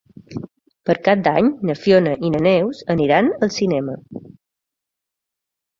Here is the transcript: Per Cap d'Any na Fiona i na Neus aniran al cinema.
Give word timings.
Per 0.89 0.95
Cap 1.07 1.21
d'Any 1.27 1.49
na 1.71 1.75
Fiona 1.81 2.15
i 2.29 2.33
na 2.37 2.41
Neus 2.49 2.83
aniran 2.97 3.33
al 3.49 3.55
cinema. 3.61 4.01